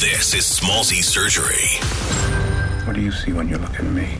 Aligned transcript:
This 0.00 0.32
is 0.32 0.44
Smallzy 0.44 1.02
Surgery. 1.02 1.82
What 2.86 2.94
do 2.94 3.02
you 3.02 3.10
see 3.10 3.32
when 3.32 3.48
you 3.48 3.58
look 3.58 3.80
at 3.80 3.84
me? 3.84 4.16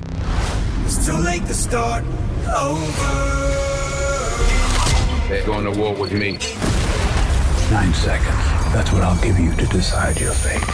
It's 0.85 1.07
too 1.07 1.17
late 1.17 1.47
to 1.47 1.55
start 1.55 2.03
over. 2.49 2.89
They're 5.29 5.47
going 5.47 5.73
to 5.73 5.81
war 5.81 5.95
with 5.95 6.11
me. 6.13 6.33
Nine 7.71 7.95
seconds. 7.95 8.27
That's 8.75 8.91
what 8.93 9.03
I'll 9.03 9.23
give 9.23 9.39
you 9.39 9.55
to 9.55 9.67
decide 9.67 10.19
your 10.19 10.33
fate. 10.33 10.65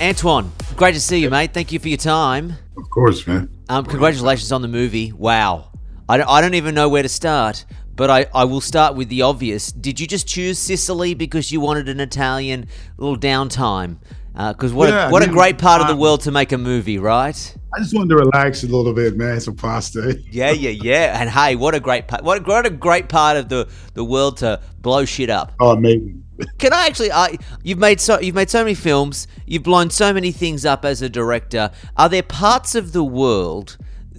Antoine, 0.00 0.50
great 0.76 0.94
to 0.94 1.00
see 1.00 1.18
you, 1.18 1.28
mate. 1.28 1.52
Thank 1.52 1.70
you 1.70 1.78
for 1.78 1.88
your 1.88 1.98
time. 1.98 2.54
Of 2.78 2.88
course, 2.88 3.26
man. 3.26 3.50
Um, 3.68 3.84
congratulations 3.84 4.50
on 4.50 4.62
the 4.62 4.68
movie. 4.68 5.12
Wow. 5.12 5.72
I 6.08 6.16
don't, 6.16 6.30
I 6.30 6.40
don't 6.40 6.54
even 6.54 6.74
know 6.74 6.88
where 6.88 7.02
to 7.02 7.08
start, 7.10 7.66
but 7.96 8.10
I, 8.10 8.26
I 8.34 8.44
will 8.44 8.60
start 8.60 8.96
with 8.96 9.08
the 9.08 9.22
obvious. 9.22 9.70
Did 9.72 10.00
you 10.00 10.06
just 10.06 10.26
choose 10.26 10.58
Sicily 10.58 11.14
because 11.14 11.52
you 11.52 11.60
wanted 11.60 11.88
an 11.88 12.00
Italian 12.00 12.66
little 12.96 13.16
downtime? 13.16 13.98
Uh, 14.34 14.52
because 14.52 14.72
what, 14.72 14.88
Yeah, 14.88 15.08
a, 15.08 15.12
what 15.12 15.22
a 15.22 15.26
I 15.26 15.28
mean, 15.28 15.36
great 15.36 15.58
part 15.58 15.80
of 15.80 15.86
the 15.86 15.92
um, 15.92 16.00
world 16.00 16.22
to 16.22 16.32
make 16.32 16.50
a 16.50 16.58
movie, 16.58 16.98
right? 16.98 17.56
I 17.72 17.78
just 17.78 17.94
wanted 17.94 18.08
to 18.10 18.16
relax 18.16 18.64
a 18.64 18.66
little 18.66 18.92
bit, 18.92 19.16
man. 19.16 19.40
Some 19.40 19.54
pasta. 19.54 20.18
Yeah, 20.30 20.50
yeah, 20.50 20.70
yeah. 20.70 21.20
And 21.20 21.30
hey, 21.30 21.54
what 21.54 21.74
a 21.74 21.80
great 21.80 22.08
part! 22.08 22.24
What 22.24 22.38
a, 22.38 22.42
what 22.42 22.66
a 22.66 22.70
great 22.70 23.08
part 23.08 23.36
of 23.36 23.48
the, 23.48 23.68
the 23.94 24.04
world 24.04 24.38
to 24.38 24.60
blow 24.80 25.04
shit 25.04 25.30
up. 25.30 25.52
Oh, 25.60 25.70
amazing. 25.70 26.24
Can 26.58 26.72
I 26.72 26.86
actually? 26.86 27.12
I 27.12 27.36
you've 27.62 27.78
made 27.78 28.00
so 28.00 28.18
you've 28.18 28.34
made 28.34 28.50
so 28.50 28.64
many 28.64 28.74
films. 28.74 29.28
You've 29.46 29.62
blown 29.62 29.90
so 29.90 30.12
many 30.12 30.32
things 30.32 30.64
up 30.64 30.84
as 30.84 31.00
a 31.00 31.08
director. 31.08 31.70
Are 31.96 32.08
there 32.08 32.24
parts 32.24 32.74
of 32.74 32.92
the 32.92 33.04
world 33.04 33.76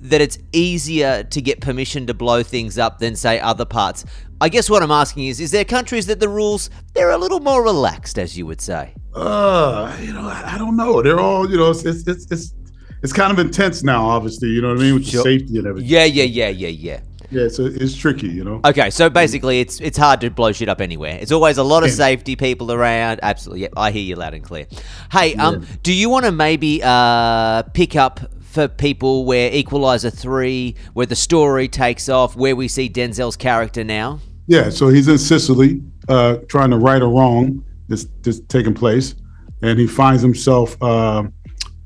that 0.09 0.22
it's 0.22 0.38
easier 0.52 1.23
to 1.23 1.41
get 1.41 1.62
permission 1.62 2.08
to 2.08 2.13
blow 2.13 2.44
things 2.44 2.77
up 2.77 3.00
than 3.00 3.16
say 3.16 3.40
other 3.40 3.66
parts? 3.66 4.05
I 4.41 4.50
guess 4.50 4.70
what 4.70 4.84
I'm 4.84 4.91
asking 4.91 5.26
is: 5.27 5.40
Is 5.40 5.52
there 5.52 5.66
countries 5.66 6.08
that 6.08 6.20
the 6.20 6.30
rules 6.30 6.70
they're 6.94 7.12
a 7.12 7.18
little 7.18 7.40
more 7.40 7.63
relaxed, 7.63 8.18
as 8.20 8.38
you 8.38 8.46
would 8.46 8.62
say? 8.62 8.94
Uh, 9.13 9.96
you 10.02 10.12
know, 10.13 10.22
I, 10.22 10.55
I 10.55 10.58
don't 10.58 10.76
know. 10.76 11.02
They're 11.02 11.20
all, 11.20 11.49
you 11.49 11.58
know, 11.58 11.72
it's 11.72 11.86
it's 11.86 12.05
it's 12.08 12.30
it's, 12.32 12.54
it's 13.02 13.13
kind 13.13 13.32
of 13.32 13.40
intense 13.40 13.82
now. 13.84 14.05
Obviously, 14.05 14.49
you 14.49 14.62
know 14.62 14.70
what 14.70 14.80
I 14.80 14.82
mean, 14.82 14.93
with 14.96 15.07
Sure. 15.07 15.24
the 15.24 15.40
safety 15.40 15.57
and 15.57 15.68
everything. 15.68 15.90
Yeah, 15.90 16.04
yeah, 16.04 16.24
yeah, 16.24 16.49
yeah, 16.49 16.68
yeah. 16.68 16.99
Yeah, 17.32 17.48
so 17.48 17.65
it's 17.65 17.96
tricky, 17.96 18.27
you 18.27 18.43
know. 18.43 18.62
Okay, 18.65 18.90
so 18.91 19.10
basically, 19.10 19.60
it's 19.60 19.82
it's 19.82 19.98
hard 19.98 20.21
to 20.21 20.30
blow 20.30 20.52
shit 20.52 20.70
up 20.70 20.80
anywhere. 20.80 21.18
It's 21.20 21.32
always 21.32 21.58
a 21.58 21.63
lot 21.63 21.84
of 21.84 21.91
safety 21.91 22.35
people 22.35 22.71
around. 22.71 23.20
Absolutely, 23.24 23.62
yep, 23.62 23.74
I 23.76 23.91
hear 23.91 24.04
you 24.04 24.15
loud 24.15 24.34
and 24.34 24.43
clear. 24.43 24.68
Hey, 25.12 25.34
um, 25.35 25.65
do 25.82 25.91
you 25.91 26.10
want 26.10 26.26
to 26.26 26.32
maybe 26.32 26.82
uh 26.84 27.63
pick 27.74 27.96
up 27.96 28.20
for 28.56 28.70
people 28.70 29.26
where 29.26 29.52
Equalizer 29.52 30.10
three, 30.10 30.76
where 30.94 31.06
the 31.06 31.16
story 31.16 31.68
takes 31.68 32.08
off, 32.08 32.38
where 32.38 32.56
we 32.56 32.70
see 32.70 32.90
Denzel's 32.90 33.36
character 33.36 33.84
now? 33.84 34.22
Yeah, 34.48 34.70
so 34.70 34.88
he's 34.88 35.10
in 35.10 35.18
Sicily, 35.18 35.82
uh, 36.08 36.38
trying 36.48 36.72
to 36.72 36.78
right 36.78 37.02
a 37.02 37.06
wrong 37.06 37.64
that's, 37.90 38.06
that's 38.22 38.40
taking 38.48 38.74
place, 38.74 39.14
and 39.62 39.78
he 39.78 39.88
finds 39.88 40.22
himself 40.22 40.78
uh, 40.82 41.24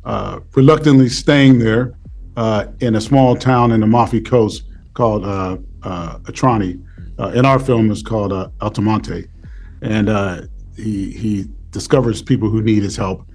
uh, 0.03 0.39
reluctantly 0.55 1.09
staying 1.09 1.57
there 1.57 1.97
uh, 2.37 2.67
in 2.81 2.95
a 2.95 3.01
small 3.01 3.35
town 3.35 3.71
in 3.71 3.79
the 3.79 3.85
Amalfi 3.85 4.21
Coast 4.21 4.63
called 4.93 5.25
uh, 5.25 5.57
uh, 5.81 6.19
Atrani. 6.19 6.85
Uh, 7.17 7.29
in 7.29 7.45
our 7.45 7.59
film, 7.59 7.89
it's 7.91 8.03
called 8.03 8.31
Altamonte, 8.59 9.27
and 9.81 10.07
he 10.77 11.11
he 11.11 11.45
discovers 11.71 12.21
people 12.21 12.49
who 12.49 12.61
need 12.61 12.83
his 12.83 12.95
help. 12.95 13.25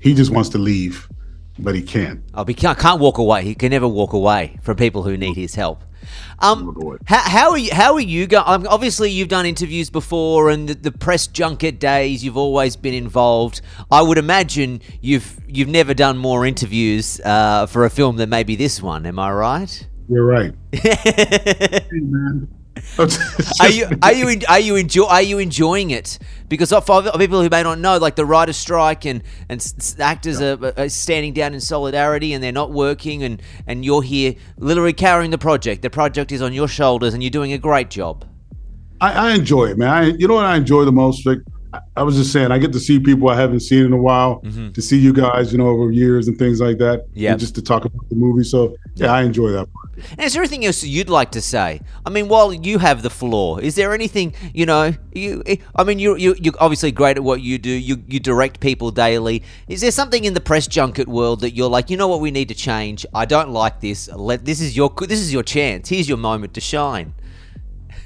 He 0.00 0.14
just 0.14 0.30
wants 0.30 0.48
to 0.50 0.58
leave, 0.58 1.08
but 1.58 1.74
he 1.74 1.82
can't. 1.82 2.22
Oh, 2.34 2.44
he 2.44 2.54
can't, 2.54 2.78
can't 2.78 3.00
walk 3.00 3.18
away. 3.18 3.44
He 3.44 3.54
can 3.54 3.70
never 3.70 3.88
walk 3.88 4.12
away 4.12 4.58
from 4.62 4.76
people 4.76 5.02
who 5.02 5.16
need 5.16 5.36
his 5.36 5.54
help. 5.54 5.84
Um, 6.40 6.98
how, 7.06 7.20
how 7.20 7.50
are 7.50 7.58
you? 7.58 7.70
How 7.72 7.94
are 7.94 8.00
you 8.00 8.26
going? 8.26 8.44
Um, 8.46 8.66
obviously, 8.68 9.10
you've 9.10 9.28
done 9.28 9.46
interviews 9.46 9.88
before, 9.88 10.50
and 10.50 10.68
the, 10.68 10.74
the 10.74 10.92
press 10.92 11.26
junket 11.26 11.78
days. 11.78 12.24
You've 12.24 12.36
always 12.36 12.76
been 12.76 12.94
involved. 12.94 13.62
I 13.90 14.02
would 14.02 14.18
imagine 14.18 14.82
you've 15.00 15.40
you've 15.46 15.68
never 15.68 15.94
done 15.94 16.18
more 16.18 16.44
interviews 16.44 17.20
uh, 17.24 17.66
for 17.66 17.84
a 17.84 17.90
film 17.90 18.16
than 18.16 18.28
maybe 18.28 18.56
this 18.56 18.82
one. 18.82 19.06
Am 19.06 19.18
I 19.18 19.32
right? 19.32 19.88
You're 20.08 20.26
right. 20.26 20.54
Hey, 20.74 22.00
man. 22.00 22.48
Are 23.60 23.68
you 23.68 23.88
are 24.02 24.12
you 24.12 24.40
are 24.48 24.60
you 24.60 24.76
enjoy 24.76 25.04
are 25.06 25.22
you 25.22 25.38
enjoying 25.38 25.90
it? 25.90 26.18
Because 26.48 26.70
for 26.70 27.02
people 27.18 27.42
who 27.42 27.48
may 27.48 27.62
not 27.62 27.80
know, 27.80 27.98
like 27.98 28.14
the 28.14 28.24
writer's 28.24 28.56
strike 28.56 29.04
and 29.04 29.22
and 29.48 29.60
actors 29.98 30.40
are, 30.40 30.72
are 30.76 30.88
standing 30.88 31.32
down 31.32 31.54
in 31.54 31.60
solidarity 31.60 32.32
and 32.34 32.44
they're 32.44 32.52
not 32.52 32.70
working, 32.70 33.24
and 33.24 33.42
and 33.66 33.84
you're 33.84 34.02
here 34.02 34.36
literally 34.58 34.92
carrying 34.92 35.32
the 35.32 35.38
project. 35.38 35.82
The 35.82 35.90
project 35.90 36.30
is 36.30 36.40
on 36.40 36.52
your 36.52 36.68
shoulders, 36.68 37.14
and 37.14 37.22
you're 37.22 37.30
doing 37.30 37.52
a 37.52 37.58
great 37.58 37.90
job. 37.90 38.24
I, 39.00 39.12
I 39.12 39.34
enjoy 39.34 39.66
it, 39.66 39.78
man. 39.78 39.88
I, 39.88 40.04
you 40.16 40.28
know 40.28 40.34
what 40.34 40.46
I 40.46 40.56
enjoy 40.56 40.84
the 40.84 40.92
most? 40.92 41.26
Like, 41.26 41.38
I, 41.96 42.02
was 42.02 42.16
just 42.16 42.32
saying, 42.32 42.50
I 42.52 42.58
get 42.58 42.72
to 42.72 42.80
see 42.80 42.98
people 42.98 43.28
I 43.28 43.36
haven't 43.36 43.60
seen 43.60 43.84
in 43.84 43.92
a 43.92 43.98
while, 43.98 44.40
mm-hmm. 44.42 44.72
to 44.72 44.82
see 44.82 44.98
you 44.98 45.12
guys, 45.12 45.52
you 45.52 45.58
know, 45.58 45.68
over 45.68 45.90
years 45.90 46.28
and 46.28 46.38
things 46.38 46.60
like 46.60 46.78
that. 46.78 47.06
Yeah. 47.14 47.36
Just 47.36 47.54
to 47.56 47.62
talk 47.62 47.84
about 47.84 48.08
the 48.08 48.16
movie. 48.16 48.44
So, 48.44 48.76
yeah, 48.94 49.12
I 49.12 49.22
enjoy 49.22 49.50
that 49.50 49.72
part. 49.72 49.84
And 50.12 50.20
is 50.20 50.32
there 50.32 50.42
anything 50.42 50.64
else 50.64 50.82
you'd 50.82 51.08
like 51.08 51.30
to 51.32 51.40
say? 51.40 51.80
I 52.04 52.10
mean, 52.10 52.28
while 52.28 52.52
you 52.52 52.78
have 52.78 53.02
the 53.02 53.10
floor, 53.10 53.60
is 53.60 53.74
there 53.74 53.92
anything 53.92 54.34
you 54.52 54.66
know? 54.66 54.92
You, 55.12 55.42
I 55.76 55.84
mean, 55.84 55.98
you 55.98 56.16
you 56.16 56.34
you're 56.40 56.54
obviously 56.58 56.90
great 56.90 57.16
at 57.16 57.22
what 57.22 57.40
you 57.40 57.58
do. 57.58 57.70
You 57.70 58.02
you 58.08 58.20
direct 58.20 58.60
people 58.60 58.90
daily. 58.90 59.42
Is 59.68 59.80
there 59.80 59.90
something 59.90 60.24
in 60.24 60.34
the 60.34 60.40
press 60.40 60.66
junket 60.66 61.06
world 61.06 61.40
that 61.40 61.52
you're 61.52 61.70
like, 61.70 61.90
you 61.90 61.96
know 61.96 62.08
what, 62.08 62.20
we 62.20 62.30
need 62.30 62.48
to 62.48 62.54
change? 62.54 63.06
I 63.14 63.24
don't 63.24 63.50
like 63.50 63.80
this. 63.80 64.08
Let 64.08 64.44
this 64.44 64.60
is 64.60 64.76
your 64.76 64.92
this 64.98 65.20
is 65.20 65.32
your 65.32 65.42
chance. 65.42 65.88
Here's 65.88 66.08
your 66.08 66.18
moment 66.18 66.54
to 66.54 66.60
shine. 66.60 67.14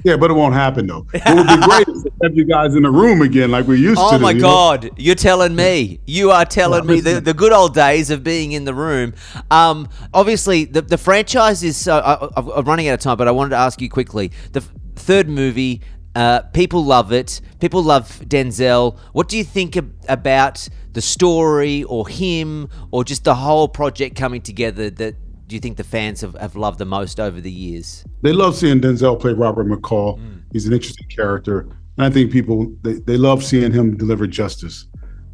Yeah, 0.04 0.16
but 0.16 0.31
it 0.31 0.34
won't 0.34 0.54
happen, 0.54 0.86
though. 0.86 1.06
It 1.26 1.34
would 1.34 1.48
be 1.48 1.56
great 1.62 1.86
we 2.20 2.28
have 2.28 2.36
you 2.36 2.44
guys 2.44 2.75
in 2.75 2.82
the 2.82 2.91
room 2.91 3.22
again 3.22 3.50
like 3.50 3.66
we 3.66 3.78
used 3.81 4.09
to. 4.10 4.16
Oh 4.16 4.19
my 4.19 4.32
you 4.32 4.41
know? 4.41 4.48
God! 4.48 4.91
You're 4.97 5.14
telling 5.14 5.54
me. 5.54 6.00
You 6.06 6.31
are 6.32 6.44
telling 6.44 6.86
Well, 6.86 6.97
me 6.97 7.00
the, 7.00 7.20
the 7.20 7.34
good 7.34 7.53
old 7.53 7.75
days 7.75 8.10
of 8.10 8.25
being 8.25 8.53
in 8.53 8.64
the 8.64 8.75
room. 8.75 9.14
Um, 9.50 9.88
obviously, 10.14 10.64
the 10.64 10.82
the 10.82 10.98
franchise 10.98 11.62
is 11.62 11.76
so. 11.76 11.98
I, 11.98 12.28
I'm 12.36 12.48
I'm 12.50 12.64
running 12.64 12.88
out 12.88 12.94
of 12.94 13.00
time, 13.00 13.16
but 13.16 13.28
I 13.28 13.32
wanted 13.32 13.50
to 13.50 13.56
ask 13.56 13.81
you 13.81 13.88
quickly. 13.88 14.32
The 14.53 14.60
f- 14.60 14.72
third 14.97 15.28
movie, 15.28 15.82
uh, 16.15 16.42
people 16.53 16.84
love 16.84 17.12
it. 17.12 17.41
People 17.60 17.82
love 17.82 18.09
Denzel. 18.26 18.98
What 19.12 19.28
do 19.28 19.36
you 19.38 19.44
think 19.44 19.76
ab- 19.76 19.94
about 20.09 20.69
the 20.92 21.03
story, 21.03 21.84
or 21.84 22.09
him, 22.09 22.69
or 22.91 23.04
just 23.04 23.25
the 23.25 23.36
whole 23.36 23.69
project 23.69 24.16
coming 24.16 24.42
together? 24.42 24.91
That 24.91 25.16
do 25.48 25.56
you 25.56 25.60
think 25.60 25.78
the 25.78 25.84
fans 25.84 26.20
have, 26.20 26.34
have 26.34 26.54
loved 26.56 26.78
the 26.78 26.84
most 26.84 27.19
over 27.19 27.41
the 27.41 27.50
years? 27.50 28.04
They 28.22 28.32
love 28.32 28.54
seeing 28.54 28.81
Denzel 28.81 29.19
play 29.19 29.32
Robert 29.32 29.66
McCall. 29.66 30.19
Mm. 30.19 30.42
He's 30.53 30.66
an 30.66 30.75
interesting 30.75 31.09
character. 31.09 31.60
And 31.97 32.06
I 32.06 32.10
think 32.10 32.31
people, 32.31 32.72
they, 32.82 32.94
they 32.94 33.16
love 33.16 33.42
seeing 33.42 33.72
him 33.72 33.97
deliver 33.97 34.26
justice 34.26 34.86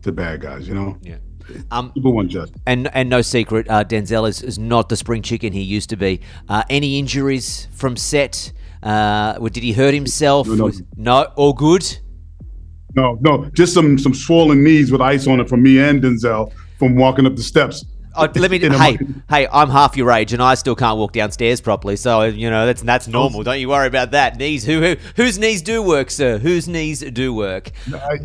to 0.02 0.12
bad 0.12 0.40
guys, 0.40 0.68
you 0.68 0.74
know? 0.74 0.96
Yeah. 1.02 1.16
Um, 1.72 1.92
People 1.92 2.14
want 2.14 2.30
justice. 2.30 2.58
And 2.66 2.88
and 2.94 3.10
no 3.10 3.20
secret, 3.20 3.68
uh, 3.68 3.84
Denzel 3.84 4.26
is, 4.26 4.40
is 4.40 4.58
not 4.58 4.88
the 4.88 4.96
spring 4.96 5.20
chicken 5.20 5.52
he 5.52 5.60
used 5.60 5.90
to 5.90 5.96
be. 5.96 6.20
Uh, 6.48 6.62
any 6.70 6.98
injuries 6.98 7.68
from 7.72 7.96
set? 7.96 8.52
Uh, 8.82 9.38
did 9.48 9.62
he 9.62 9.72
hurt 9.72 9.92
himself? 9.92 10.46
No, 10.46 10.54
no. 10.54 10.64
Was- 10.64 10.82
no, 10.96 11.24
all 11.36 11.52
good. 11.52 11.98
No, 12.94 13.18
no, 13.20 13.50
just 13.52 13.74
some 13.74 13.98
some 13.98 14.14
swollen 14.14 14.64
knees 14.64 14.90
with 14.90 15.02
ice 15.02 15.26
on 15.26 15.40
it 15.40 15.48
from 15.48 15.62
me 15.62 15.80
and 15.80 16.02
Denzel 16.02 16.52
from 16.78 16.96
walking 16.96 17.26
up 17.26 17.36
the 17.36 17.42
steps. 17.42 17.84
Oh, 18.16 18.28
let 18.34 18.50
me. 18.50 18.58
Hey, 18.58 18.98
hey, 19.28 19.48
I'm 19.52 19.70
half 19.70 19.96
your 19.96 20.10
age, 20.10 20.32
and 20.32 20.42
I 20.42 20.54
still 20.54 20.74
can't 20.74 20.98
walk 20.98 21.12
downstairs 21.12 21.60
properly. 21.60 21.96
So 21.96 22.22
you 22.22 22.50
know 22.50 22.66
that's 22.66 22.82
that's 22.82 23.08
normal. 23.08 23.42
Don't 23.42 23.60
you 23.60 23.68
worry 23.68 23.86
about 23.86 24.10
that. 24.12 24.36
Knees. 24.36 24.64
Who, 24.64 24.80
who 24.80 24.96
whose 25.16 25.38
knees 25.38 25.62
do 25.62 25.82
work, 25.82 26.10
sir? 26.10 26.38
Whose 26.38 26.68
knees 26.68 27.00
do 27.00 27.34
work? 27.34 27.70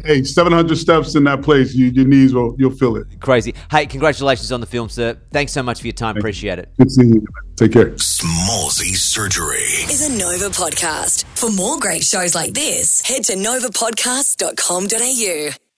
Hey, 0.05 0.23
700 0.23 0.75
steps 0.77 1.15
in 1.15 1.23
that 1.25 1.41
place, 1.41 1.73
you, 1.73 1.87
your 1.87 2.05
knees 2.05 2.33
will, 2.33 2.55
you'll 2.57 2.71
feel 2.71 2.95
it. 2.97 3.07
Crazy. 3.19 3.53
Hey, 3.71 3.85
congratulations 3.85 4.51
on 4.51 4.59
the 4.59 4.65
film, 4.67 4.89
sir. 4.89 5.17
Thanks 5.31 5.51
so 5.51 5.63
much 5.63 5.81
for 5.81 5.87
your 5.87 5.93
time. 5.93 6.17
Appreciate 6.17 6.59
it. 6.59 6.69
Good 6.77 6.91
seeing 6.91 7.13
you. 7.13 7.25
Take 7.55 7.73
care. 7.73 7.89
Smallzy 7.91 8.95
Surgery. 8.95 9.57
is 9.89 10.07
a 10.07 10.11
Nova 10.17 10.49
podcast. 10.49 11.25
For 11.35 11.49
more 11.51 11.77
great 11.79 12.03
shows 12.03 12.35
like 12.35 12.53
this, 12.53 13.01
head 13.07 13.23
to 13.25 13.33
novapodcast.com.au. 13.33 15.68